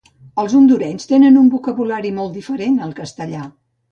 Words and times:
Els 0.43 0.53
Hondurenys 0.59 1.05
tenen 1.11 1.37
un 1.41 1.51
vocabulari 1.57 2.11
molt 2.21 2.39
diferent 2.39 2.79
al 2.87 2.99
castellà 3.03 3.45